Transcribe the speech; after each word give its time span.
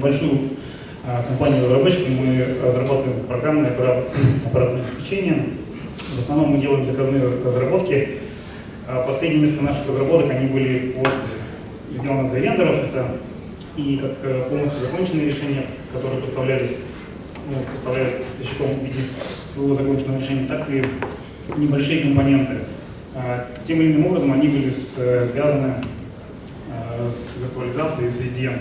небольшую 0.00 0.50
а, 1.06 1.22
компанию 1.22 1.64
разработчиков, 1.64 2.08
мы 2.08 2.46
разрабатываем 2.64 3.26
программное 3.26 3.70
аппаратное 4.46 4.82
обеспечение. 4.82 5.44
В 6.14 6.18
основном 6.18 6.52
мы 6.52 6.58
делаем 6.58 6.84
заказные 6.84 7.22
разработки. 7.44 8.08
А 8.88 9.02
последние 9.02 9.42
несколько 9.42 9.64
наших 9.64 9.86
разработок, 9.86 10.30
они 10.30 10.46
были 10.46 10.92
под, 10.92 11.12
сделаны 11.94 12.30
для 12.30 12.40
вендоров. 12.40 12.76
Это 12.76 13.06
и 13.76 13.98
как 13.98 14.10
э, 14.22 14.48
полностью 14.48 14.80
законченные 14.80 15.28
решения, 15.28 15.66
которые 15.92 16.20
поставлялись, 16.20 16.72
ну, 17.48 17.56
поставлялись 17.70 18.12
поставщиком 18.12 18.80
в 18.80 18.82
виде 18.82 19.02
своего 19.46 19.74
законченного 19.74 20.18
решения, 20.18 20.46
так 20.48 20.68
и 20.70 20.84
небольшие 21.56 22.02
компоненты. 22.02 22.56
А, 23.14 23.46
тем 23.66 23.80
или 23.80 23.92
иным 23.92 24.06
образом 24.06 24.32
они 24.32 24.48
были 24.48 24.70
связаны 24.70 25.74
э, 26.72 27.08
с 27.08 27.42
виртуализацией, 27.42 28.10
с 28.10 28.20
SDN. 28.20 28.60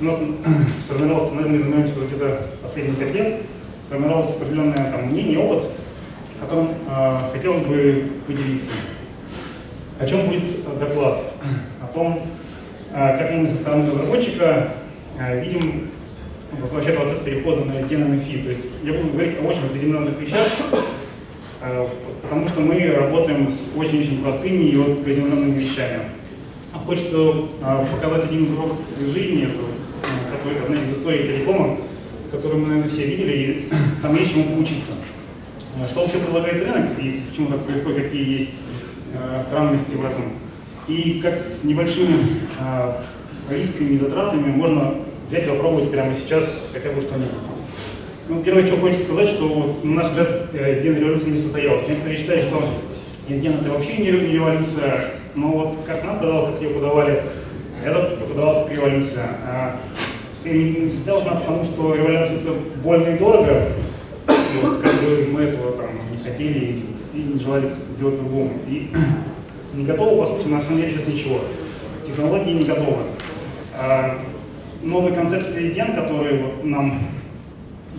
У 0.00 0.04
нас 0.04 0.16
сформировался, 0.84 1.32
наверное, 1.34 1.52
мы 1.52 1.58
занимаемся 1.58 1.96
уже 1.96 2.06
где-то 2.06 2.46
последние 2.62 2.96
пять 2.96 3.14
лет, 3.14 3.42
сформировалось 3.86 4.34
определенное 4.34 4.90
там, 4.90 5.06
мнение, 5.06 5.38
опыт, 5.38 5.70
которым 6.40 6.70
э, 6.88 7.18
хотелось 7.32 7.60
бы 7.60 8.08
поделиться. 8.26 8.70
О 10.00 10.06
чем 10.06 10.26
будет 10.26 10.78
доклад? 10.80 11.22
О 11.80 11.86
том, 11.94 12.26
э, 12.92 13.18
как 13.18 13.32
мы 13.32 13.46
со 13.46 13.54
стороны 13.54 13.88
разработчика 13.88 14.70
э, 15.20 15.44
видим 15.44 15.90
вообще 16.72 16.90
процесс 16.90 17.20
перехода 17.20 17.64
на 17.64 17.72
SDN 17.74 18.08
на. 18.08 18.42
То 18.42 18.48
есть 18.48 18.68
я 18.82 18.94
буду 18.94 19.12
говорить 19.12 19.36
о 19.38 19.42
очень 19.42 19.68
приземленных 19.68 20.20
вещах, 20.20 20.48
э, 21.62 21.86
потому 22.20 22.48
что 22.48 22.60
мы 22.60 22.90
работаем 22.90 23.48
с 23.48 23.72
очень-очень 23.76 24.22
простыми 24.22 24.64
и 24.64 24.76
вот 24.76 25.04
приземленными 25.04 25.60
вещами. 25.60 26.00
Хочется 26.84 27.16
э, 27.62 27.86
показать 27.92 28.24
один 28.24 28.52
урок 28.52 28.72
из 29.00 29.08
жизни, 29.08 29.44
это 29.44 29.62
одна 30.52 30.82
из 30.82 30.92
историй 30.92 31.26
телекома, 31.26 31.78
с 32.24 32.30
которой 32.30 32.56
мы, 32.56 32.66
наверное, 32.66 32.88
все 32.88 33.06
видели, 33.06 33.32
и 33.32 33.68
там 34.02 34.16
есть 34.16 34.32
чему 34.32 34.44
поучиться. 34.44 34.92
Э, 35.76 35.86
что 35.86 36.00
вообще 36.00 36.18
предлагает 36.18 36.62
рынок 36.62 36.90
и 37.00 37.22
почему 37.28 37.48
так 37.48 37.64
происходит, 37.64 38.04
какие 38.04 38.40
есть 38.40 38.50
э, 39.14 39.40
странности 39.40 39.94
в 39.94 40.04
этом. 40.04 40.32
И 40.86 41.20
как 41.22 41.40
с 41.40 41.64
небольшими 41.64 42.16
э, 42.60 42.92
рисками 43.50 43.94
и 43.94 43.98
затратами 43.98 44.50
можно 44.50 44.94
взять 45.28 45.46
и 45.46 45.50
попробовать 45.50 45.90
прямо 45.90 46.12
сейчас 46.12 46.68
хотя 46.72 46.90
бы 46.90 47.00
что-нибудь. 47.00 47.30
Ну, 48.28 48.42
первое, 48.42 48.66
что 48.66 48.76
хочется 48.76 49.04
сказать, 49.04 49.28
что 49.28 49.48
вот, 49.48 49.84
на 49.84 49.96
наш 49.96 50.06
взгляд 50.06 50.48
SDN 50.54 50.98
революция 50.98 51.30
не 51.30 51.36
состоялась. 51.36 51.86
Некоторые 51.86 52.18
считают, 52.18 52.44
что 52.44 52.64
SDN 53.28 53.60
это 53.60 53.70
вообще 53.70 53.96
не 53.98 54.10
революция, 54.10 55.10
но 55.34 55.48
вот 55.48 55.78
как 55.86 56.04
нам 56.04 56.18
подавалось, 56.18 56.52
как 56.52 56.62
ее 56.62 56.70
подавали, 56.70 57.22
это 57.84 58.16
подавалось 58.28 58.58
как 58.58 58.72
революция. 58.72 59.28
Она 60.46 61.40
потому, 61.40 61.64
что 61.64 61.94
революция 61.94 62.40
это 62.40 62.52
больно 62.82 63.14
и 63.14 63.18
дорого, 63.18 63.68
вот, 64.26 64.80
как 64.82 64.92
бы 64.92 65.32
мы 65.32 65.40
этого 65.42 65.72
там 65.72 65.88
не 66.10 66.22
хотели 66.22 66.82
и 67.14 67.18
не 67.18 67.40
желали 67.40 67.70
сделать 67.88 68.18
по-другому. 68.18 68.52
И 68.68 68.90
не 69.74 69.84
готовы, 69.84 70.20
по 70.20 70.26
сути, 70.26 70.48
на 70.48 70.60
самом 70.60 70.82
деле 70.82 70.92
сейчас 70.92 71.08
ничего. 71.08 71.40
Технологии 72.06 72.52
не 72.52 72.64
готовы. 72.64 73.04
А 73.74 74.18
новые 74.82 75.14
концепции 75.14 75.72
SDN, 75.72 75.94
которые 75.94 76.42
вот 76.42 76.64
нам 76.64 76.98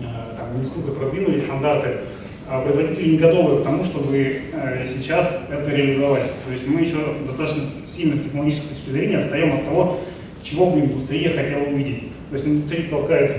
а, 0.01 0.35
там, 0.37 0.61
институты 0.61 0.91
продвинули, 0.91 1.39
стандарты, 1.39 1.99
а 2.47 2.61
производители 2.61 3.13
не 3.13 3.17
готовы 3.17 3.61
к 3.61 3.63
тому, 3.63 3.83
чтобы 3.83 4.41
э, 4.53 4.85
сейчас 4.87 5.47
это 5.49 5.71
реализовать. 5.71 6.25
То 6.45 6.51
есть 6.51 6.67
мы 6.67 6.81
еще 6.81 6.97
достаточно 7.25 7.63
сильно 7.87 8.15
с 8.15 8.19
технологической 8.19 8.69
точки 8.69 8.91
зрения 8.91 9.17
отстаем 9.17 9.55
от 9.55 9.65
того, 9.65 9.99
чего 10.43 10.69
бы 10.69 10.79
индустрия 10.79 11.35
хотела 11.35 11.63
увидеть. 11.63 12.03
То 12.29 12.33
есть 12.33 12.47
индустрия 12.47 12.89
толкает 12.89 13.35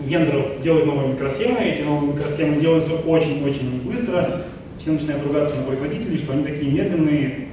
вендоров 0.00 0.60
делать 0.62 0.86
новые 0.86 1.08
микросхемы, 1.08 1.58
эти 1.60 1.82
новые 1.82 2.12
микросхемы 2.12 2.60
делаются 2.60 2.94
очень-очень 2.94 3.82
быстро, 3.82 4.42
все 4.78 4.92
начинают 4.92 5.24
ругаться 5.24 5.56
на 5.56 5.62
производителей, 5.62 6.18
что 6.18 6.32
они 6.32 6.44
такие 6.44 6.70
медленные. 6.70 7.48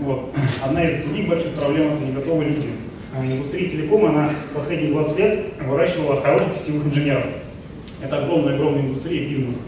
Вот. 0.00 0.34
Одна 0.62 0.84
из 0.84 1.04
других 1.04 1.28
больших 1.28 1.52
проблем– 1.52 1.92
это 1.94 2.02
не 2.02 2.12
готовые 2.12 2.50
люди. 2.50 2.68
А 3.16 3.24
индустрия 3.24 3.70
телекома, 3.70 4.08
она 4.08 4.30
последние 4.52 4.90
20 4.90 5.18
лет 5.18 5.44
выращивала 5.60 6.20
хороших 6.20 6.56
сетевых 6.56 6.86
инженеров. 6.86 7.24
Это 8.02 8.24
огромная-огромная 8.24 8.82
индустрия, 8.82 9.28
бизнес. 9.28 9.60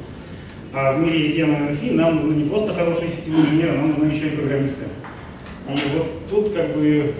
А 0.72 0.92
в 0.92 1.00
мире 1.00 1.26
SDN 1.26 1.76
и 1.80 1.90
нам 1.92 2.16
нужны 2.16 2.34
не 2.34 2.48
просто 2.48 2.72
хорошие 2.74 3.10
сетевые 3.10 3.44
инженеры, 3.44 3.72
нам 3.78 3.88
нужны 3.90 4.12
еще 4.12 4.26
и 4.26 4.36
программисты. 4.36 4.86
И 5.68 5.96
вот 5.96 6.06
тут 6.28 6.52
как 6.52 6.74
бы 6.74 7.14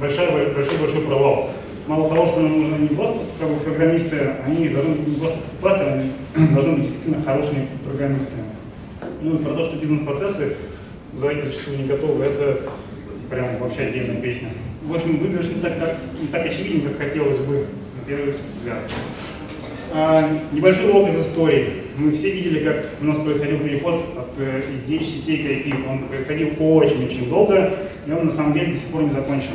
большой-большой 0.00 1.02
провал 1.02 1.50
мало 1.88 2.08
того, 2.08 2.26
что 2.26 2.40
нам 2.40 2.60
нужны 2.60 2.82
не 2.82 2.88
просто 2.94 3.18
как 3.40 3.48
бы, 3.48 3.56
программисты, 3.60 4.34
они 4.46 4.68
должны 4.68 4.94
быть 4.96 5.08
не 5.08 5.16
просто 5.16 5.38
кластеры, 5.60 5.90
они 6.36 6.46
должны 6.54 6.72
быть 6.74 6.82
действительно 6.82 7.22
хорошими 7.22 7.66
программистами. 7.82 8.44
Ну 9.22 9.36
и 9.36 9.42
про 9.42 9.54
то, 9.54 9.64
что 9.64 9.76
бизнес-процессы 9.78 10.56
зачастую 11.14 11.78
не 11.78 11.84
готовы, 11.84 12.24
это 12.24 12.60
прям 13.30 13.58
вообще 13.58 13.82
отдельная 13.82 14.20
песня. 14.20 14.48
В 14.82 14.94
общем, 14.94 15.16
выигрыш 15.16 15.48
не 15.48 15.60
так, 15.60 15.78
как, 15.78 15.96
не 16.20 16.28
так 16.28 16.46
очевиден, 16.46 16.82
как 16.82 16.98
хотелось 16.98 17.38
бы, 17.38 17.54
на 17.96 18.06
первый 18.06 18.34
взгляд. 18.54 18.78
А, 19.92 20.30
небольшой 20.52 20.90
урок 20.90 21.08
из 21.08 21.18
истории. 21.18 21.84
Мы 21.96 22.12
все 22.12 22.30
видели, 22.30 22.62
как 22.62 22.86
у 23.00 23.04
нас 23.04 23.18
происходил 23.18 23.58
переход 23.60 24.04
от 24.16 24.38
э, 24.38 24.62
SDH 24.74 25.04
сетей 25.04 25.38
к 25.38 25.66
IP. 25.66 25.90
Он 25.90 26.04
происходил 26.04 26.50
очень-очень 26.58 27.28
долго, 27.30 27.72
и 28.06 28.12
он 28.12 28.26
на 28.26 28.30
самом 28.30 28.52
деле 28.52 28.72
до 28.72 28.76
сих 28.76 28.88
пор 28.88 29.02
не 29.02 29.10
закончен. 29.10 29.54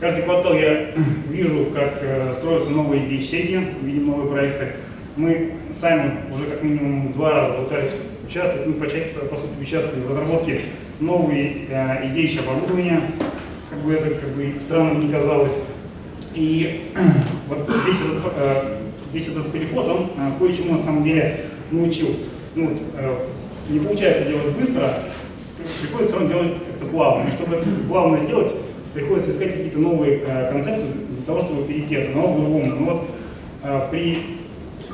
Каждый 0.00 0.24
квартал 0.24 0.54
я 0.54 0.92
вижу, 1.30 1.66
как 1.74 1.98
э, 2.02 2.32
строятся 2.32 2.70
новые 2.70 3.02
SDH-сети, 3.02 3.60
видим 3.82 4.06
новые 4.06 4.30
проекты. 4.30 4.72
Мы 5.16 5.52
сами 5.72 6.12
уже 6.32 6.46
как 6.46 6.62
минимум 6.62 7.12
два 7.12 7.30
раза 7.30 7.52
пытались 7.52 7.92
участвовать, 8.26 8.66
мы 8.66 8.74
по, 8.74 8.86
по 9.26 9.36
сути 9.36 9.52
участвовали 9.60 10.04
в 10.04 10.10
разработке 10.10 10.60
нового 10.98 11.32
э, 11.32 12.38
оборудования, 12.38 13.00
как 13.70 13.78
бы 13.80 13.92
это 13.92 14.10
как 14.10 14.30
бы 14.30 14.54
странно 14.58 14.98
не 14.98 15.12
казалось. 15.12 15.58
И 16.34 16.90
вот 17.48 17.70
весь 17.86 18.00
этот, 18.00 18.32
э, 18.36 18.78
весь 19.12 19.28
этот 19.28 19.52
переход, 19.52 19.88
он 19.88 20.10
э, 20.16 20.30
кое-чему 20.38 20.76
на 20.76 20.82
самом 20.82 21.04
деле 21.04 21.40
научил. 21.70 22.16
Ну, 22.56 22.68
вот, 22.68 22.80
не 23.68 23.80
получается 23.80 24.28
делать 24.28 24.56
быстро, 24.56 25.02
приходится 25.80 26.16
равно 26.16 26.28
делать 26.28 26.52
как-то 26.66 26.86
плавно. 26.86 27.28
И 27.28 27.32
чтобы 27.32 27.56
это 27.56 27.66
плавно 27.88 28.18
сделать, 28.18 28.54
приходится 28.94 29.32
искать 29.32 29.52
какие-то 29.52 29.78
новые 29.78 30.22
э, 30.24 30.52
концепции 30.52 30.86
для 30.86 31.22
того, 31.26 31.40
чтобы 31.40 31.66
перейти 31.66 31.96
от 31.96 32.08
одного 32.08 32.34
к 32.34 32.40
другому. 32.40 32.66
Но 32.66 32.84
вот 32.86 33.10
э, 33.62 33.88
при 33.90 34.18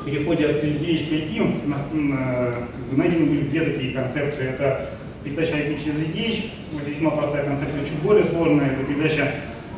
переходе 0.05 0.47
от 0.47 0.63
SDH 0.63 1.07
к 1.07 1.11
IP 1.11 1.67
на, 1.67 1.77
на, 1.93 2.45
как 2.51 2.85
бы 2.89 2.97
найдены 2.97 3.27
были 3.27 3.41
две 3.41 3.61
такие 3.61 3.93
концепции. 3.93 4.49
Это 4.49 4.89
передача 5.23 5.53
IP 5.53 5.83
через 5.83 5.97
SDH, 5.99 6.49
вот 6.73 6.87
весьма 6.87 7.11
простая 7.11 7.45
концепция, 7.45 7.85
чуть 7.85 7.99
более 8.01 8.25
сложная, 8.25 8.71
это 8.71 8.83
передача 8.83 9.31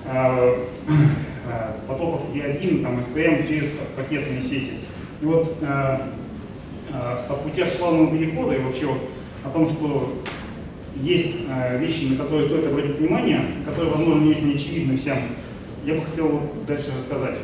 э, 0.06 0.56
э, 0.88 1.88
потоков 1.88 2.22
E1, 2.34 2.82
там, 2.82 3.00
STM 3.00 3.46
через 3.46 3.68
пакетные 3.98 4.42
сети. 4.42 4.72
И 5.22 5.26
вот 5.26 5.54
э, 5.62 5.98
э, 6.92 6.94
о 6.94 7.34
путях 7.44 7.74
плавного 7.74 8.18
перехода 8.18 8.54
и 8.54 8.60
вообще 8.60 8.86
вот 8.86 9.00
о 9.44 9.50
том, 9.50 9.68
что 9.68 10.14
есть 11.02 11.38
э, 11.50 11.78
вещи, 11.80 12.06
на 12.06 12.18
которые 12.18 12.48
стоит 12.48 12.68
обратить 12.68 12.98
внимание, 12.98 13.42
которые, 13.66 13.92
возможно, 13.92 14.24
не 14.24 14.32
очень 14.32 14.56
очевидны 14.56 14.96
всем. 14.96 15.18
Я 15.86 15.96
бы 15.96 16.02
хотел 16.02 16.42
дальше 16.68 16.92
рассказать. 16.96 17.38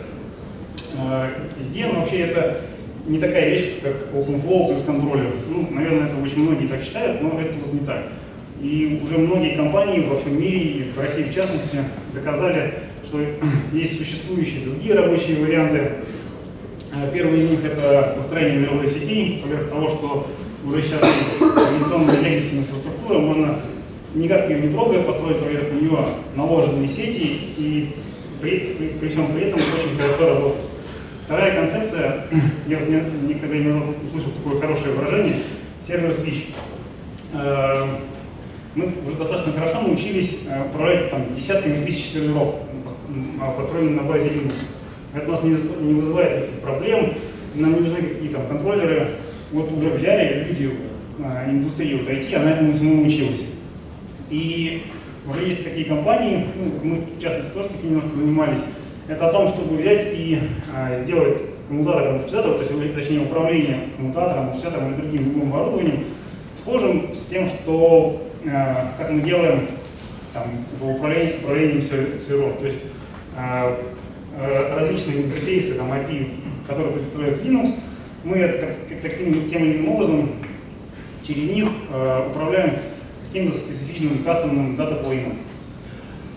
Э, 0.98 1.30
SDN 1.60 1.96
вообще 1.96 2.20
это 2.20 2.62
не 3.08 3.20
такая 3.20 3.50
вещь, 3.50 3.82
как 3.82 4.14
OpenFlow 4.14 4.72
плюс 4.72 4.84
контроллер. 4.84 5.34
Ну, 5.50 5.68
наверное, 5.72 6.08
это 6.08 6.18
очень 6.18 6.44
многие 6.44 6.68
так 6.68 6.84
считают, 6.84 7.22
но 7.22 7.40
это 7.40 7.58
вот 7.60 7.74
не 7.74 7.86
так. 7.86 8.04
И 8.62 9.00
уже 9.04 9.18
многие 9.18 9.56
компании 9.56 10.02
во 10.02 10.16
всем 10.16 10.40
мире, 10.40 10.60
и 10.60 10.92
в 10.92 11.00
России 11.00 11.24
в 11.24 11.34
частности, 11.34 11.80
доказали, 12.14 12.76
что 13.06 13.20
есть 13.74 13.98
существующие 13.98 14.66
другие 14.66 14.94
рабочие 14.96 15.44
варианты. 15.44 15.78
Э, 16.94 17.10
первый 17.14 17.40
из 17.40 17.46
них 17.46 17.64
это 17.64 18.14
построение 18.16 18.60
мировой 18.60 18.86
сети, 18.86 19.42
поверх 19.44 19.70
того, 19.70 19.90
что 19.90 20.28
уже 20.66 20.82
сейчас 20.82 21.38
традиционная 21.40 22.16
legacy 22.16 22.60
инфраструктура, 22.60 23.20
можно 23.20 23.60
никак 24.14 24.50
ее 24.50 24.62
не 24.62 24.74
трогая 24.74 25.04
построить 25.04 25.40
поверх 25.40 25.72
нее 25.72 26.00
наложенные 26.36 26.88
сети 26.88 27.54
и 27.58 27.96
при, 28.42 28.60
при, 28.60 28.88
при 29.00 29.10
всем 29.10 29.28
при 29.34 29.48
этом 29.48 29.60
очень 29.60 29.98
хорошо 29.98 30.36
работать. 30.36 30.62
Вторая 31.26 31.56
концепция, 31.56 32.26
я 32.68 32.80
вот 32.80 32.90
некоторое 32.90 33.52
время 33.52 33.74
назад 33.74 33.96
услышал 34.08 34.32
такое 34.32 34.60
хорошее 34.60 34.96
выражение, 34.96 35.40
сервер-свич. 35.86 36.48
Э, 37.34 37.86
мы 38.76 38.94
уже 39.06 39.16
достаточно 39.16 39.54
хорошо 39.54 39.82
научились 39.82 40.40
э, 40.50 40.66
управлять 40.66 41.12
там, 41.12 41.34
десятками 41.36 41.84
тысяч 41.84 42.06
серверов, 42.06 42.56
построенных 43.58 44.02
на 44.02 44.08
базе 44.08 44.30
Linux. 44.30 44.54
Это 45.14 45.28
у 45.28 45.32
нас 45.32 45.44
не, 45.44 45.52
не 45.82 45.94
вызывает 45.94 46.38
никаких 46.38 46.62
проблем, 46.62 47.14
нам 47.56 47.74
не 47.74 47.80
нужны 47.80 47.98
какие-то 47.98 48.40
контроллеры, 48.48 49.10
вот 49.52 49.72
уже 49.72 49.90
взяли 49.90 50.46
люди, 50.48 50.72
а, 51.24 51.50
индустрию 51.50 52.00
вот 52.00 52.10
IT, 52.10 52.34
она 52.36 52.52
этому 52.52 52.74
всему 52.74 53.02
научилась. 53.02 53.44
И 54.30 54.84
уже 55.30 55.42
есть 55.42 55.64
такие 55.64 55.86
компании, 55.86 56.48
ну, 56.56 56.72
мы 56.84 56.96
в 57.02 57.22
частности 57.22 57.52
тоже 57.52 57.70
такие 57.70 57.90
немножко 57.90 58.16
занимались, 58.16 58.60
это 59.08 59.28
о 59.28 59.32
том, 59.32 59.48
чтобы 59.48 59.78
взять 59.78 60.08
и 60.12 60.40
а, 60.76 60.94
сделать 60.96 61.42
коммутатор 61.68 62.12
маршрутизатором, 62.12 62.56
то 62.56 62.62
есть, 62.62 62.96
точнее, 62.96 63.22
управление 63.22 63.90
коммутатором, 63.96 64.46
маршрутизатором 64.46 64.94
или 64.94 65.02
другим 65.02 65.26
любым 65.26 65.54
оборудованием, 65.54 66.04
схожим 66.56 67.14
с 67.14 67.26
тем, 67.26 67.48
что, 67.48 68.22
а, 68.46 68.94
как 68.98 69.12
мы 69.12 69.22
делаем 69.22 69.62
там, 70.34 70.44
управление, 70.82 71.38
управлением 71.42 71.82
серверов. 71.82 72.58
То 72.58 72.66
есть 72.66 72.80
а, 73.36 73.78
различные 74.76 75.24
интерфейсы, 75.24 75.76
там, 75.76 75.92
API, 75.92 76.30
которые 76.68 76.94
представляют 76.94 77.44
Linux, 77.44 77.74
мы 78.24 78.48
таким, 79.02 79.50
тем 79.50 79.64
или 79.64 79.78
иным 79.78 79.90
образом 79.90 80.30
через 81.24 81.48
них 81.52 81.68
управляем 82.30 82.74
каким-то 83.28 83.56
специфичным 83.56 84.24
кастомным 84.24 84.76
датаплейном. 84.76 85.38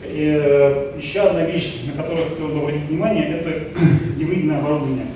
Э, 0.05 0.93
еще 0.99 1.21
одна 1.21 1.45
вещь, 1.45 1.83
на 1.87 2.03
которую 2.03 2.29
хотел 2.29 2.49
бы 2.49 2.61
обратить 2.61 2.83
внимание, 2.83 3.29
это 3.29 3.51
гибридное 4.19 4.59
оборудование. 4.59 5.07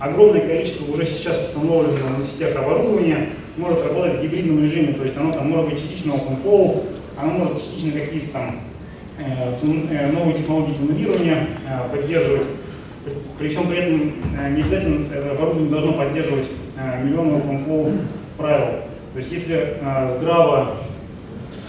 Огромное 0.00 0.46
количество 0.46 0.90
уже 0.92 1.04
сейчас 1.06 1.48
установленного 1.48 2.18
на 2.18 2.22
сетях 2.22 2.56
оборудования 2.56 3.30
может 3.56 3.82
работать 3.82 4.18
в 4.18 4.22
гибридном 4.22 4.62
режиме, 4.62 4.92
то 4.92 5.02
есть 5.04 5.16
оно 5.16 5.32
там 5.32 5.50
может 5.50 5.70
быть 5.70 5.80
частично 5.80 6.12
OpenFlow, 6.12 6.84
оно 7.16 7.32
может 7.32 7.58
частично 7.58 7.92
какие-то 7.92 8.32
там 8.32 8.60
э, 9.18 9.56
э, 9.90 10.12
новые 10.12 10.36
технологии 10.36 10.74
туннелирования 10.74 11.46
поддерживать. 11.90 12.46
При 13.38 13.48
всем 13.48 13.68
при 13.68 13.78
этом 13.78 14.12
не 14.54 14.62
обязательно 14.62 15.06
это 15.06 15.32
оборудование 15.32 15.70
должно 15.70 15.92
поддерживать 15.92 16.50
миллионы 17.02 17.38
OpenFlow 17.38 17.98
правил. 18.36 18.82
То 19.12 19.18
есть 19.18 19.32
если 19.32 19.76
здраво 20.08 20.76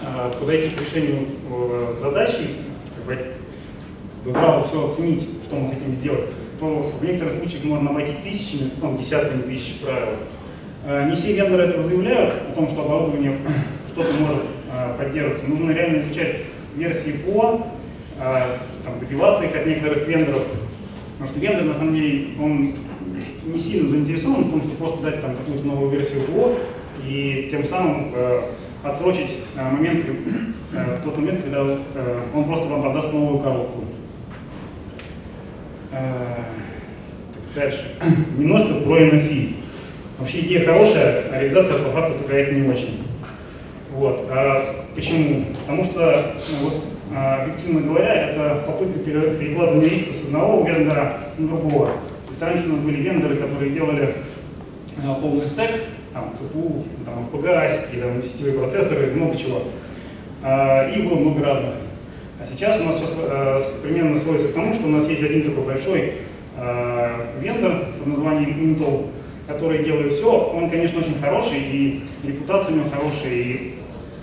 Э, 0.02 0.32
подойти 0.38 0.70
к 0.70 0.80
решению 0.80 1.26
э, 1.50 1.90
задачи, 1.92 2.48
как 2.96 3.04
бы, 3.04 4.30
здраво 4.30 4.62
все 4.64 4.88
оценить, 4.88 5.28
что 5.44 5.56
мы 5.56 5.74
хотим 5.74 5.92
сделать, 5.92 6.24
то 6.58 6.90
в 6.98 7.04
некоторых 7.04 7.34
случаях 7.38 7.64
можно 7.64 7.90
обойти 7.90 8.12
тысячами, 8.22 8.70
потом 8.70 8.96
десятками 8.96 9.42
тысяч 9.42 9.80
правил. 9.80 10.16
Э, 10.86 11.06
не 11.06 11.14
все 11.16 11.34
вендоры 11.34 11.64
это 11.64 11.80
заявляют, 11.80 12.34
о 12.50 12.54
том, 12.54 12.66
что 12.66 12.82
оборудование 12.82 13.36
что-то 13.88 14.12
может 14.14 14.42
поддерживаться. 14.96 15.48
Нужно 15.48 15.72
реально 15.72 16.00
изучать 16.00 16.36
версии 16.76 17.10
ПО, 17.10 17.66
там, 18.16 18.98
добиваться 19.00 19.44
их 19.44 19.54
от 19.54 19.66
некоторых 19.66 20.06
вендоров. 20.06 20.46
Потому 21.20 21.36
что 21.36 21.40
вендор, 21.40 21.64
на 21.66 21.74
самом 21.74 21.94
деле, 21.94 22.28
он 22.40 22.74
не 23.44 23.58
сильно 23.58 23.88
заинтересован 23.88 24.44
в 24.44 24.50
том, 24.50 24.60
чтобы 24.60 24.76
просто 24.76 25.02
дать 25.02 25.20
там 25.20 25.36
какую-то 25.36 25.66
новую 25.66 25.90
версию 25.90 26.22
ПО 26.22 26.56
и 27.06 27.48
тем 27.50 27.64
самым 27.64 28.14
отсрочить 28.82 29.38
э, 29.56 29.62
момент, 29.62 30.06
э, 30.72 30.98
тот 31.04 31.16
момент, 31.18 31.42
когда 31.42 31.78
э, 31.94 32.20
он 32.34 32.44
просто 32.44 32.66
вам 32.68 32.82
продаст 32.82 33.12
новую 33.12 33.40
коробку. 33.40 33.84
Дальше. 37.54 37.96
Немножко 38.38 38.74
про 38.74 39.00
NFI. 39.00 39.54
Вообще 40.18 40.40
идея 40.40 40.64
хорошая, 40.64 41.24
а 41.32 41.40
реализация 41.40 41.78
по 41.78 41.90
факту 41.90 42.22
какая-то 42.22 42.54
не 42.54 42.68
очень. 42.68 43.02
Вот. 43.92 44.26
А 44.30 44.79
почему? 44.94 45.46
Потому 45.60 45.84
что, 45.84 46.34
ну, 46.50 46.68
вот, 46.68 46.88
объективно 47.16 47.80
говоря, 47.80 48.30
это 48.30 48.62
попытка 48.66 48.98
перекладывания 49.00 49.88
рисков 49.88 50.14
с 50.14 50.26
одного 50.26 50.64
вендора 50.64 51.18
на 51.38 51.46
другого. 51.46 51.86
То 51.86 52.30
есть 52.30 52.42
раньше 52.42 52.66
у 52.66 52.76
нас 52.76 52.80
были 52.80 53.02
вендоры, 53.02 53.36
которые 53.36 53.72
делали 53.72 54.14
полный 55.20 55.46
стек, 55.46 55.80
там 56.12 56.32
ЦПУ, 56.34 56.84
там 57.04 57.28
FPGA, 57.32 57.66
ASIC, 57.66 58.00
там, 58.00 58.22
сетевые 58.22 58.58
процессоры, 58.58 59.12
много 59.12 59.36
чего. 59.36 59.62
А, 60.42 60.90
и 60.90 61.02
было 61.02 61.16
много 61.16 61.44
разных. 61.44 61.74
А 62.40 62.46
сейчас 62.46 62.80
у 62.80 62.84
нас 62.84 62.96
все 62.96 63.06
а, 63.18 63.60
примерно 63.82 64.18
сводится 64.18 64.48
к 64.48 64.54
тому, 64.54 64.72
что 64.72 64.86
у 64.86 64.90
нас 64.90 65.08
есть 65.08 65.22
один 65.22 65.42
такой 65.42 65.64
большой 65.64 66.14
а, 66.56 67.34
вендор 67.40 67.86
под 67.98 68.06
названием 68.06 68.50
Intel, 68.50 69.08
который 69.46 69.84
делает 69.84 70.12
все. 70.12 70.30
Он, 70.30 70.70
конечно, 70.70 71.00
очень 71.00 71.20
хороший, 71.20 71.58
и 71.58 72.04
репутация 72.24 72.72
у 72.72 72.76
него 72.78 72.90
хорошая, 72.90 73.32
и 73.32 73.74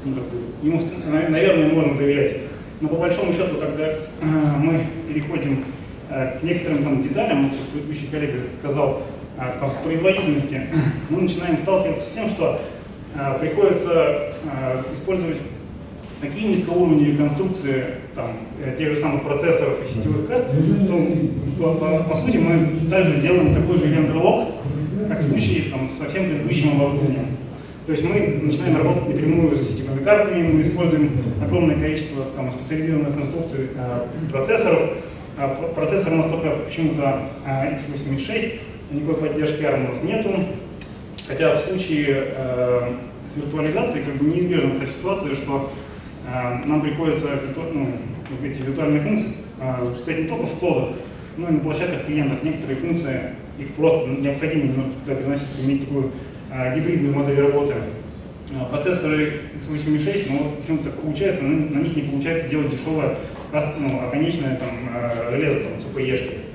ну, 0.05 0.15
ему, 0.63 0.79
наверное, 1.05 1.69
можно 1.69 1.97
доверять. 1.97 2.37
Но 2.81 2.89
по 2.89 2.95
большому 2.95 3.33
счету, 3.33 3.55
когда 3.59 3.93
мы 4.59 4.81
переходим 5.07 5.63
к 6.09 6.43
некоторым 6.43 6.83
там 6.83 7.01
деталям, 7.01 7.51
предыдущий 7.73 8.07
коллега 8.07 8.39
сказал, 8.59 9.03
а, 9.37 9.57
там, 9.59 9.71
производительности, 9.83 10.61
мы 11.09 11.21
начинаем 11.21 11.57
сталкиваться 11.57 12.05
с 12.07 12.11
тем, 12.11 12.29
что 12.29 12.61
приходится 13.39 14.33
использовать 14.93 15.37
такие 16.21 16.49
низкоуровневые 16.49 17.17
конструкции 17.17 17.85
там, 18.15 18.37
э, 18.63 18.75
тех 18.77 18.89
же 18.89 18.95
самых 18.97 19.23
процессоров 19.23 19.83
и 19.83 19.87
сетевых 19.87 20.27
карт, 20.27 20.45
что 20.85 21.07
по, 21.59 21.73
по, 21.75 22.03
по 22.03 22.15
сути 22.15 22.37
мы 22.37 22.89
также 22.89 23.21
делаем 23.21 23.53
такой 23.53 23.77
же 23.77 23.87
вендор-лог, 23.87 24.49
как 25.07 25.19
в 25.19 25.29
случае 25.29 25.71
там, 25.71 25.89
со 25.89 26.09
всем 26.09 26.25
предыдущим 26.25 26.75
оборудованием. 26.75 27.36
То 27.87 27.93
есть 27.93 28.03
мы 28.03 28.41
начинаем 28.43 28.75
работать 28.75 29.07
напрямую 29.07 29.55
с 29.55 29.61
сетевыми 29.61 30.03
картами, 30.03 30.45
мы 30.45 30.61
используем 30.61 31.09
огромное 31.41 31.75
количество 31.75 32.25
там, 32.35 32.51
специализированных 32.51 33.15
конструкций 33.15 33.69
э, 33.73 34.07
процессоров. 34.29 34.89
А, 35.37 35.71
процессор 35.73 36.11
у 36.11 36.17
нас 36.17 36.25
только 36.25 36.49
почему-то 36.49 37.21
x86, 37.45 38.59
никакой 38.91 39.15
поддержки 39.15 39.61
ARM 39.61 39.85
у 39.85 39.89
нас 39.91 40.03
нету. 40.03 40.31
Хотя 41.29 41.55
в 41.55 41.61
случае 41.61 42.25
э, 42.35 42.91
с 43.25 43.37
виртуализацией 43.37 44.03
как 44.03 44.15
бы 44.15 44.25
неизбежна 44.25 44.73
эта 44.73 44.85
ситуация, 44.85 45.33
что 45.35 45.71
э, 46.27 46.65
нам 46.65 46.81
приходится 46.81 47.27
ну, 47.73 47.87
эти 48.43 48.61
виртуальные 48.63 48.99
функции 48.99 49.31
запускать 49.81 50.19
не 50.19 50.25
только 50.25 50.45
в 50.45 50.59
цодах, 50.59 50.89
но 51.37 51.47
и 51.47 51.51
на 51.53 51.59
площадках 51.61 52.05
клиентов. 52.05 52.43
Некоторые 52.43 52.75
функции, 52.75 53.21
их 53.57 53.73
просто 53.75 54.09
необходимо 54.09 54.63
немножко 54.63 54.91
туда 55.05 55.15
переносить, 55.15 55.47
иметь 55.63 55.87
такую 55.87 56.11
гибридную 56.75 57.15
модель 57.15 57.41
работы. 57.41 57.73
Э, 58.49 58.69
процессоры 58.69 59.31
x86, 59.59 60.31
но 60.31 60.51
почему-то 60.61 60.89
получается, 60.91 61.43
на, 61.43 61.79
них 61.79 61.95
не 61.95 62.03
получается 62.03 62.49
делать 62.49 62.71
дешевое, 62.71 63.15
ну, 63.79 64.07
оконечное 64.07 64.55
там, 64.57 64.69
э, 64.95 65.31
железо, 65.31 65.59
там, 65.61 65.73
CPE-шки 65.73 66.47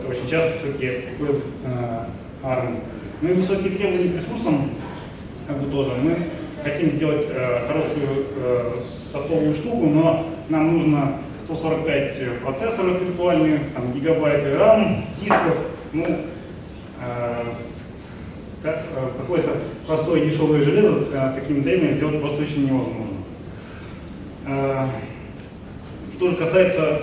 это 0.00 0.08
очень 0.08 0.28
часто 0.28 0.58
все-таки 0.58 1.08
приходит 1.08 1.42
э, 1.64 2.04
ARM. 2.42 2.80
Ну 3.20 3.28
и 3.28 3.32
высокие 3.34 3.70
требования 3.70 4.10
к 4.10 4.16
ресурсам, 4.16 4.70
как 5.46 5.58
бы 5.60 5.70
тоже. 5.70 5.90
Мы 6.02 6.16
хотим 6.62 6.90
сделать 6.90 7.26
э, 7.28 7.66
хорошую 7.66 8.26
э, 8.36 8.72
софтовую 9.12 9.54
штуку, 9.54 9.86
но 9.86 10.26
нам 10.48 10.72
нужно 10.74 11.18
145 11.44 12.40
процессоров 12.42 13.02
виртуальных, 13.02 13.62
там, 13.74 13.92
гигабайты 13.92 14.50
RAM, 14.50 15.04
дисков, 15.20 15.58
ну, 15.92 16.06
э, 16.06 16.16
э, 17.04 17.34
какое-то 18.62 19.56
простое 19.86 20.24
дешевое 20.24 20.62
железо 20.62 21.06
э, 21.12 21.28
с 21.28 21.32
такими 21.32 21.62
требованиями 21.62 21.96
сделать 21.96 22.20
просто 22.20 22.42
очень 22.42 22.66
невозможно. 22.66 23.16
Э, 24.46 24.86
что 26.16 26.30
же 26.30 26.36
касается 26.36 27.02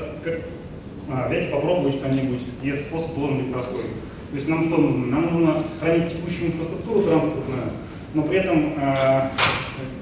а, 1.10 1.28
взять 1.28 1.48
и 1.48 1.50
попробовать 1.50 1.96
что-нибудь. 1.96 2.42
И 2.62 2.70
этот 2.70 2.82
способ 2.82 3.16
должен 3.16 3.38
быть 3.38 3.52
простой. 3.52 3.84
То 4.30 4.36
есть 4.36 4.48
нам 4.50 4.64
что 4.66 4.78
нужно? 4.78 5.06
Нам 5.06 5.24
нужно 5.34 5.66
сохранить 5.66 6.10
текущую 6.10 6.48
инфраструктуру 6.48 7.04
транспортную, 7.04 7.64
но 8.14 8.24
при 8.24 8.40
этом 8.40 8.74
э, 8.78 9.30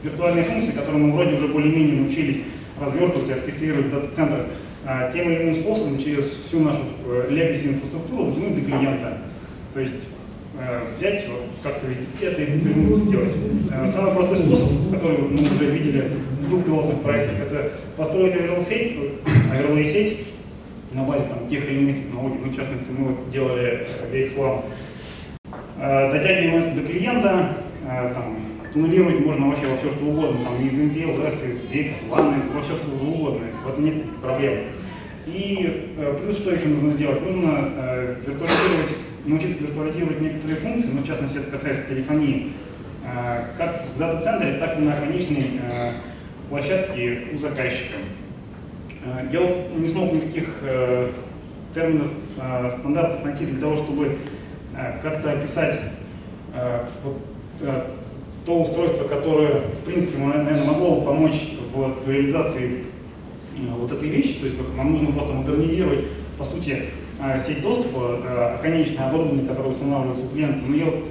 виртуальные 0.04 0.46
функции, 0.46 0.72
которые 0.72 1.04
мы 1.04 1.12
вроде 1.12 1.36
уже 1.36 1.48
более-менее 1.48 2.02
научились 2.02 2.40
развертывать 2.82 3.30
и 3.30 3.34
оркестрировать 3.34 3.86
в 3.86 3.92
дата-центр, 3.92 4.48
э, 4.86 5.12
тем 5.14 5.30
или 5.30 5.44
иным 5.44 5.56
способом 5.56 6.00
через 6.00 6.26
всю 6.26 6.62
нашу 6.62 6.80
э, 7.08 7.28
legacy 7.30 7.74
инфраструктуру 7.74 8.32
втянуть 8.32 8.56
до 8.56 8.62
клиента. 8.62 9.18
То 9.76 9.80
есть 9.82 9.94
э, 9.94 9.98
взять 10.96 11.28
вот, 11.28 11.42
как-то 11.64 11.88
это 11.88 12.42
и 12.42 12.60
сделать. 12.60 13.36
Э, 13.72 13.88
самый 13.88 14.14
простой 14.14 14.38
способ, 14.38 14.70
который 14.92 15.18
мы 15.18 15.42
уже 15.42 15.66
видели 15.72 16.12
в 16.42 16.50
двух 16.50 16.66
пилотных 16.66 17.02
проектах, 17.02 17.36
это 17.48 17.72
построить 17.98 18.36
overlay 18.36 18.64
сеть, 18.64 18.98
overlay 19.52 19.86
сеть 19.86 20.28
на 20.94 21.04
базе 21.04 21.26
там, 21.26 21.48
тех 21.48 21.70
или 21.70 21.80
иных 21.80 21.98
технологий. 21.98 22.40
Ну, 22.44 22.50
в 22.50 22.56
частности, 22.56 22.92
мы 22.92 23.32
делали 23.32 23.86
VXLAN. 24.12 24.62
Э, 25.78 26.12
дотягиваем 26.12 26.76
до 26.76 26.82
клиента, 26.84 27.58
э, 27.90 28.14
там, 28.14 28.38
туннелировать 28.74 29.20
можно 29.20 29.48
вообще 29.48 29.68
во 29.68 29.78
все, 29.78 29.92
что 29.92 30.06
угодно, 30.06 30.44
там, 30.44 30.56
и 30.62 30.70
VMP, 30.70 31.18
LS, 31.18 31.72
и 31.72 31.92
во 32.54 32.62
все, 32.62 32.76
что 32.76 32.90
угодно, 32.96 33.48
в 33.66 33.70
этом 33.70 33.86
нет 33.86 34.04
проблем. 34.22 34.60
И 35.26 35.96
э, 35.98 36.18
плюс 36.22 36.38
что 36.38 36.56
еще 36.56 36.68
нужно 36.68 36.92
сделать? 36.92 37.22
Нужно 37.22 38.16
виртуализировать, 38.26 38.96
научиться 39.26 39.64
виртуализировать 39.64 40.22
некоторые 40.22 40.58
функции, 40.58 40.90
но 40.92 41.02
в 41.02 41.08
частности 41.08 41.38
это 41.38 41.52
касается 41.52 41.90
телефонии, 41.90 42.54
как 43.58 43.84
в 43.96 44.00
дата-центре, 44.00 44.54
так 44.54 44.78
и 44.78 44.82
на 44.82 44.94
конечной 44.94 45.62
площадке 46.50 47.28
у 47.34 47.38
заказчика. 47.38 47.98
Э, 49.06 49.28
я 49.32 49.78
не 49.78 49.88
смог 49.88 50.14
никаких 50.14 50.50
э, 50.62 51.10
терминов 51.74 52.10
э, 52.38 52.70
стандартных 52.72 53.24
найти 53.24 53.46
для 53.46 53.62
того, 53.62 53.76
чтобы 53.76 54.18
как-то 55.02 55.32
описать 55.32 55.80
вот, 57.02 57.18
то 58.46 58.60
устройство, 58.60 59.06
которое, 59.08 59.62
в 59.62 59.86
принципе, 59.86 60.18
наверное, 60.18 60.66
могло 60.66 61.00
бы 61.00 61.06
помочь 61.06 61.54
в 61.74 62.10
реализации 62.12 62.84
вот 63.80 63.90
этой 63.94 64.10
вещи. 64.10 64.34
То 64.40 64.48
есть 64.48 64.58
нам 64.76 64.92
нужно 64.92 65.14
просто 65.14 65.32
модернизировать 65.32 66.02
по 66.38 66.44
сути, 66.44 66.88
сеть 67.40 67.62
доступа, 67.62 68.60
конечное 68.62 69.08
оборудование, 69.08 69.48
которое 69.48 69.70
устанавливается 69.70 70.26
у 70.26 70.30
клиента. 70.30 70.64
Но 70.66 70.76
я 70.76 70.86
вот, 70.86 71.10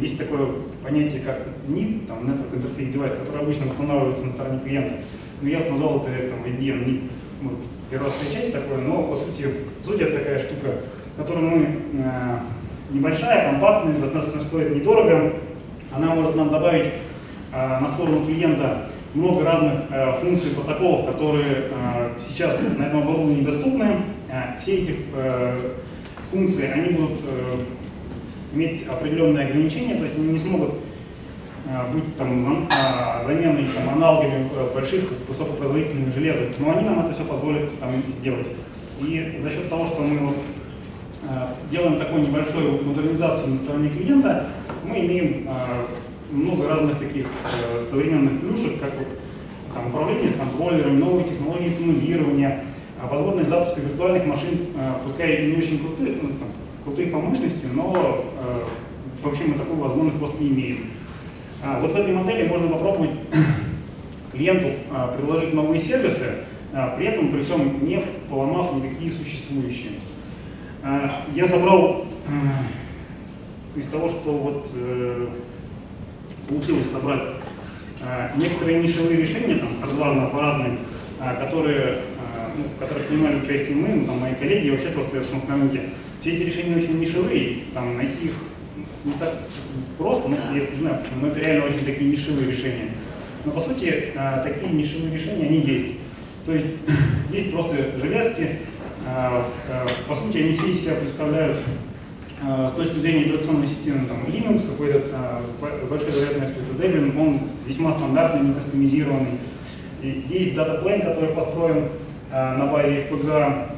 есть 0.00 0.18
такое 0.18 0.48
понятие, 0.82 1.22
как 1.22 1.38
NID, 1.68 2.06
там, 2.06 2.18
Network 2.28 2.54
Interface 2.54 2.92
Device, 2.92 3.18
который 3.20 3.42
обычно 3.42 3.66
устанавливается 3.66 4.26
на 4.26 4.32
стороне 4.32 4.60
клиента. 4.60 4.94
Но 5.40 5.48
я 5.48 5.58
вот 5.58 5.70
назвал 5.70 6.06
это 6.06 6.30
там, 6.30 6.44
SDN 6.44 6.84
NID. 6.84 7.00
Вот, 7.42 7.54
первый 7.90 8.06
раз 8.06 8.14
встречать 8.14 8.52
такое, 8.52 8.78
но 8.78 9.02
по 9.02 9.14
сути, 9.14 9.46
по 9.80 9.86
сути 9.86 10.02
это 10.02 10.18
такая 10.18 10.38
штука, 10.38 10.80
которую 11.16 11.50
мы 11.50 11.66
э, 11.94 12.38
небольшая, 12.90 13.50
компактная, 13.50 13.98
достаточно 13.98 14.40
стоит 14.40 14.74
недорого. 14.74 15.32
Она 15.92 16.14
может 16.14 16.34
нам 16.36 16.50
добавить 16.50 16.86
э, 17.52 17.80
на 17.80 17.88
сторону 17.88 18.24
клиента 18.24 18.88
много 19.14 19.44
разных 19.44 19.72
э, 19.90 20.12
функций 20.20 20.50
протоколов, 20.50 21.06
которые 21.06 21.68
э, 21.70 22.14
сейчас 22.20 22.58
на 22.78 22.84
этом 22.84 23.02
оборудовании 23.02 23.42
доступны. 23.42 23.96
Э, 24.30 24.58
все 24.60 24.82
эти 24.82 24.96
э, 25.14 25.74
функции, 26.34 26.66
они 26.66 26.94
будут 26.94 27.20
э, 27.26 27.56
иметь 28.54 28.86
определенные 28.88 29.46
ограничения, 29.46 29.96
то 29.96 30.04
есть 30.04 30.16
они 30.16 30.32
не 30.32 30.38
смогут 30.38 30.74
э, 31.66 31.92
быть 31.92 32.16
там, 32.16 32.40
э, 32.40 33.24
заменой 33.24 33.66
там, 33.74 33.94
аналогами 33.94 34.48
больших 34.74 35.04
высокопроизводительных 35.28 36.12
железок, 36.12 36.48
но 36.58 36.72
они 36.72 36.88
нам 36.88 37.04
это 37.04 37.12
все 37.12 37.24
позволят 37.24 37.78
там, 37.78 38.02
сделать. 38.08 38.48
И 39.00 39.36
за 39.38 39.50
счет 39.50 39.68
того, 39.68 39.86
что 39.86 40.02
мы 40.02 40.18
вот, 40.18 40.36
делаем 41.70 41.98
такую 41.98 42.22
небольшую 42.22 42.84
модернизацию 42.84 43.48
на 43.48 43.56
стороне 43.56 43.88
клиента, 43.88 44.46
мы 44.84 45.00
имеем 45.00 45.48
много 46.30 46.68
разных 46.68 46.98
таких 46.98 47.26
современных 47.80 48.40
плюшек, 48.40 48.78
как 48.80 48.92
вот, 48.96 49.08
там, 49.74 49.88
управление 49.88 50.28
с 50.28 50.34
контроллерами, 50.34 50.98
новые 50.98 51.24
технологии 51.28 51.70
туннелирования, 51.70 52.62
возможность 53.10 53.50
запуска 53.50 53.80
виртуальных 53.80 54.26
машин, 54.26 54.68
э, 54.76 54.92
пускай 55.04 55.36
и 55.36 55.52
не 55.52 55.58
очень 55.58 55.78
крутые, 55.78 56.18
ну, 56.22 56.28
там, 56.28 56.48
крутые 56.84 57.08
по 57.08 57.18
мощности, 57.18 57.66
но 57.72 58.24
э, 58.38 58.62
вообще 59.22 59.44
мы 59.44 59.54
такую 59.54 59.78
возможность 59.78 60.18
просто 60.18 60.42
не 60.42 60.50
имеем. 60.50 60.90
А, 61.62 61.80
вот 61.80 61.92
в 61.92 61.96
этой 61.96 62.12
модели 62.12 62.46
можно 62.46 62.68
попробовать 62.68 63.12
клиенту 64.32 64.68
а, 64.92 65.08
предложить 65.08 65.54
новые 65.54 65.78
сервисы, 65.78 66.44
а, 66.74 66.94
при 66.94 67.06
этом 67.06 67.30
при 67.30 67.40
всем 67.40 67.86
не 67.86 68.02
поломав 68.28 68.74
никакие 68.74 69.10
существующие. 69.10 69.92
А, 70.82 71.10
я 71.34 71.46
собрал 71.46 72.04
э, 72.28 73.78
из 73.78 73.86
того, 73.86 74.10
что 74.10 74.30
вот 74.30 74.70
получилось 76.48 76.90
собрать 76.90 77.22
некоторые 78.36 78.82
нишевые 78.82 79.16
решения, 79.16 79.54
там, 79.54 79.80
хардварно-аппаратные, 79.80 80.78
которые, 81.40 82.00
ну, 82.56 82.64
в 82.64 82.78
которых 82.78 83.06
принимали 83.06 83.36
участие 83.36 83.76
мы, 83.76 83.88
ну, 83.88 84.06
там, 84.06 84.18
мои 84.18 84.34
коллеги 84.34 84.66
и 84.66 84.70
вообще 84.70 84.90
на 85.48 85.56
рынке. 85.56 85.80
Все 86.20 86.34
эти 86.34 86.42
решения 86.42 86.76
очень 86.76 86.98
нишевые, 86.98 87.64
там, 87.74 87.96
найти 87.96 88.26
их 88.26 88.32
не 89.04 89.12
так 89.12 89.34
просто, 89.98 90.28
ну, 90.28 90.36
я 90.54 90.70
не 90.70 90.76
знаю 90.76 90.98
почему, 91.00 91.20
но 91.22 91.28
это 91.28 91.40
реально 91.40 91.66
очень 91.66 91.84
такие 91.84 92.10
нишевые 92.10 92.50
решения. 92.50 92.90
Но 93.44 93.52
по 93.52 93.60
сути, 93.60 94.12
э, 94.14 94.40
такие 94.42 94.72
нишевые 94.72 95.12
решения, 95.12 95.46
они 95.46 95.60
есть. 95.60 95.96
То 96.46 96.52
есть 96.54 96.66
есть 97.30 97.52
просто 97.52 97.76
железки, 97.98 98.58
э, 99.06 99.42
э, 99.68 99.86
по 100.08 100.14
сути, 100.14 100.38
они 100.38 100.52
все 100.54 100.70
из 100.70 100.82
себя 100.82 100.94
представляют 100.94 101.60
с 102.68 102.72
точки 102.72 102.98
зрения 102.98 103.24
операционной 103.24 103.66
системы 103.66 104.06
там, 104.06 104.24
Linux, 104.26 104.68
какой-то 104.68 105.00
с 105.00 105.88
большой 105.88 106.10
вероятностью 106.10 106.62
это 106.62 106.84
Debian, 106.84 107.18
он 107.18 107.40
весьма 107.64 107.90
стандартный, 107.92 108.48
не 108.48 108.54
кастомизированный. 108.54 109.38
И 110.02 110.26
есть 110.28 110.54
датаплейн, 110.54 111.00
который 111.00 111.30
построен 111.30 111.88
на 112.34 112.66
базе 112.66 112.96
FPGA, 112.98 113.68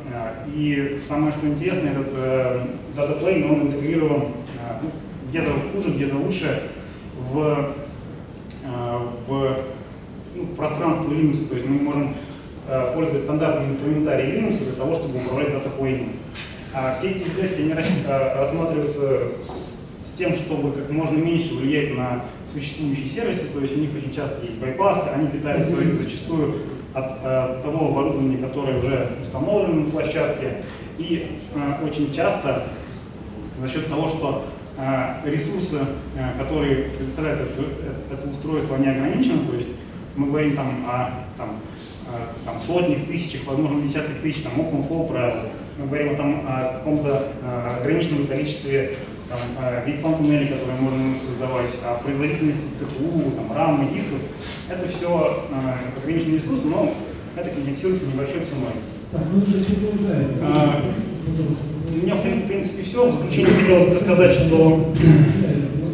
и 0.54 0.98
самое 0.98 1.32
что 1.32 1.46
интересно, 1.46 1.88
этот 1.88 2.14
датаплейн, 2.96 3.50
он 3.50 3.62
интегрирован 3.66 4.28
ну, 4.82 4.90
где-то 5.28 5.50
хуже, 5.72 5.90
где-то 5.90 6.16
лучше 6.16 6.62
в, 7.32 7.74
в, 9.28 9.56
ну, 10.34 10.42
в 10.44 10.54
пространство 10.56 11.10
Linux. 11.10 11.48
То 11.48 11.54
есть 11.54 11.66
мы 11.66 11.80
можем 11.80 12.14
пользоваться 12.94 13.26
стандартным 13.26 13.70
инструментарием 13.70 14.46
Linux 14.46 14.64
для 14.64 14.72
того, 14.72 14.94
чтобы 14.94 15.18
управлять 15.18 15.52
датаплейном. 15.52 16.12
А 16.72 16.94
все 16.94 17.10
эти 17.10 17.28
проекты 17.28 17.62
они 17.62 17.74
рассматриваются 17.74 19.22
с, 19.44 19.82
с 20.02 20.16
тем, 20.16 20.34
чтобы 20.34 20.72
как 20.72 20.90
можно 20.90 21.18
меньше 21.18 21.54
влиять 21.54 21.94
на 21.94 22.24
существующие 22.50 23.08
сервисы, 23.08 23.52
то 23.52 23.60
есть 23.60 23.76
у 23.76 23.80
них 23.80 23.90
очень 23.94 24.14
часто 24.14 24.44
есть 24.46 24.58
байпасы, 24.58 25.08
они 25.14 25.28
питаются 25.28 25.76
зачастую 26.02 26.56
от 26.96 27.12
э, 27.22 27.60
того 27.62 27.88
оборудования, 27.88 28.38
которое 28.38 28.78
уже 28.78 29.10
установлено 29.20 29.82
на 29.82 29.90
площадке, 29.90 30.62
и 30.98 31.38
э, 31.54 31.84
очень 31.84 32.12
часто 32.12 32.64
за 33.60 33.68
счет 33.68 33.88
того, 33.88 34.08
что 34.08 34.46
э, 34.78 35.30
ресурсы, 35.30 35.80
э, 36.16 36.38
которые 36.38 36.84
предоставляет 36.84 37.40
это, 37.40 37.62
это 38.12 38.28
устройство, 38.28 38.76
они 38.76 38.88
ограничены, 38.88 39.46
то 39.46 39.56
есть 39.56 39.68
мы 40.16 40.28
говорим 40.28 40.56
там 40.56 40.86
о 40.88 41.10
там, 41.36 41.60
э, 42.06 42.44
там, 42.46 42.60
сотнях, 42.62 43.06
тысячах, 43.06 43.42
возможно, 43.46 43.82
десятках 43.82 44.18
тысяч 44.22 44.42
там, 44.42 44.54
OpenFlow 44.58 45.06
правил, 45.06 45.50
мы 45.78 45.86
говорим 45.86 46.16
там, 46.16 46.46
о 46.48 46.78
каком-то 46.78 47.28
э, 47.42 47.78
ограниченном 47.80 48.26
количестве 48.26 48.96
там, 49.28 49.38
э, 49.60 49.82
вид 49.86 50.02
туннелей, 50.02 50.46
которые 50.46 50.80
можно 50.80 51.16
создавать, 51.16 51.70
о 51.84 51.94
производительности 52.02 52.64
ЦПУ, 52.78 53.32
там, 53.32 53.52
RAM, 53.52 53.92
дисков. 53.92 54.18
Это 54.68 54.88
все 54.88 55.46
э, 55.50 55.98
ограниченный 55.98 56.36
ресурс, 56.36 56.60
но 56.64 56.94
это 57.36 57.50
компенсируется 57.50 58.06
небольшой 58.06 58.44
ценой. 58.44 58.72
Так, 59.12 59.22
ну 59.32 59.42
а, 60.42 60.82
у 61.92 61.96
меня, 61.96 62.14
в 62.14 62.22
принципе, 62.46 62.82
все. 62.82 63.08
В 63.08 63.14
заключение 63.14 63.54
хотелось 63.54 63.90
бы 63.90 63.98
сказать, 63.98 64.32
что 64.32 64.92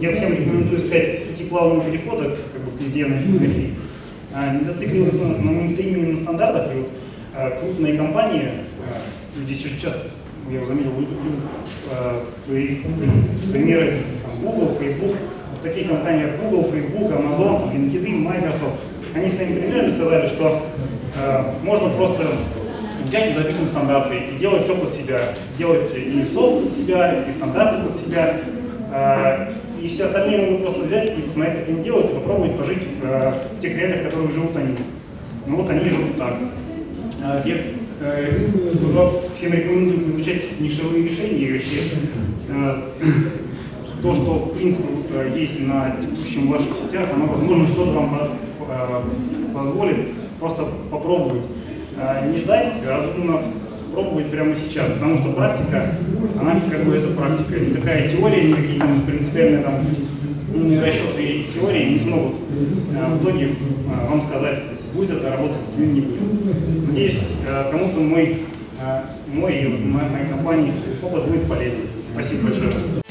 я 0.00 0.12
всем 0.16 0.32
рекомендую 0.32 0.78
искать 0.78 1.28
пути 1.28 1.44
плавного 1.44 1.84
перехода 1.84 2.36
как 2.52 2.62
бы, 2.62 2.70
к 2.76 2.80
SDN 2.80 3.22
и 3.22 3.46
FI. 3.46 3.74
А, 4.34 4.54
не 4.54 4.62
зацикливаться 4.62 5.24
на 5.24 5.50
мейнстриме 5.50 6.12
на 6.12 6.16
стандартах. 6.16 6.72
И 6.72 6.78
вот, 6.78 6.88
а, 7.34 7.50
крупные 7.50 7.96
компании, 7.96 8.50
а, 8.88 9.44
здесь 9.44 9.64
очень 9.66 9.80
часто, 9.80 10.08
я 10.50 10.64
заметил, 10.66 10.92
примеры 13.52 13.98
Google, 14.42 14.74
Facebook, 14.78 15.16
вот 15.50 15.62
такие 15.62 15.86
компании, 15.86 16.26
как 16.26 16.40
Google, 16.40 16.64
Facebook, 16.64 17.10
Amazon, 17.12 17.72
LinkedIn, 17.72 18.18
Microsoft, 18.18 18.76
они 19.14 19.28
своими 19.28 19.60
примерами 19.60 19.88
сказали, 19.90 20.26
что 20.26 20.62
э, 21.16 21.44
можно 21.62 21.90
просто 21.90 22.26
взять 23.04 23.30
и 23.30 23.34
забить 23.34 23.60
на 23.60 23.66
стандарты 23.66 24.16
и 24.16 24.38
делать 24.38 24.64
все 24.64 24.74
под 24.74 24.92
себя. 24.92 25.34
Делать 25.58 25.94
и 25.94 26.24
софт 26.24 26.64
под 26.64 26.72
себя, 26.72 27.24
и 27.24 27.32
стандарты 27.32 27.86
под 27.86 27.96
себя. 27.96 28.36
Э, 28.92 29.52
и 29.80 29.88
все 29.88 30.04
остальные 30.04 30.38
могут 30.38 30.62
просто 30.62 30.82
взять 30.84 31.18
и 31.18 31.22
посмотреть, 31.22 31.58
как 31.58 31.68
они 31.68 31.82
делают, 31.82 32.10
и 32.10 32.14
попробовать 32.14 32.56
пожить 32.56 32.86
в, 32.86 33.04
э, 33.04 33.32
в 33.58 33.60
тех 33.60 33.76
реалиях, 33.76 34.00
в 34.00 34.04
которых 34.04 34.32
живут 34.32 34.56
они. 34.56 34.76
Ну 35.46 35.56
вот 35.56 35.70
они 35.70 35.90
живут 35.90 36.16
так. 36.16 36.36
Э, 37.22 37.42
я 38.02 38.18
э, 38.18 39.10
всем 39.34 39.52
рекомендую 39.52 40.10
изучать 40.10 40.60
нишевые 40.60 41.04
решения 41.04 41.38
и 41.38 41.52
вообще 41.52 41.82
э, 42.48 42.88
то, 44.02 44.14
что 44.14 44.32
в 44.34 44.56
принципе 44.56 44.88
э, 45.14 45.32
есть 45.36 45.60
на 45.60 45.96
текущем 46.02 46.50
ваших 46.50 46.74
сетях, 46.74 47.08
оно, 47.14 47.26
возможно, 47.26 47.66
что-то 47.68 47.92
вам 47.92 48.30
позволит 49.54 50.08
просто 50.40 50.66
попробовать. 50.90 51.44
Не 52.30 52.38
ждать, 52.38 52.74
разумно 52.86 53.42
пробовать 53.92 54.30
прямо 54.30 54.54
сейчас, 54.54 54.90
потому 54.90 55.18
что 55.18 55.32
практика, 55.32 55.94
она 56.40 56.58
как 56.70 56.84
бы 56.84 56.94
это 56.94 57.08
практика, 57.08 57.60
никакая 57.60 58.08
теория, 58.08 58.44
никакие 58.44 58.80
там, 58.80 59.02
принципиальные 59.02 59.62
там 59.62 59.74
умные 60.54 60.80
расчеты 60.80 61.22
и 61.22 61.46
теории 61.52 61.90
не 61.90 61.98
смогут 61.98 62.36
в 62.36 63.22
итоге 63.22 63.50
вам 64.08 64.22
сказать, 64.22 64.60
будет 64.94 65.10
это 65.10 65.30
работать 65.30 65.58
или 65.76 65.86
не 65.86 66.00
будет. 66.00 66.88
Надеюсь, 66.88 67.20
кому-то 67.70 68.00
мой, 68.00 68.42
мой 69.32 69.52
и 69.52 69.68
моей 69.68 70.28
компании 70.28 70.72
опыт 71.02 71.24
будет 71.26 71.48
полезен. 71.48 71.80
Спасибо 72.14 72.44
большое. 72.44 73.01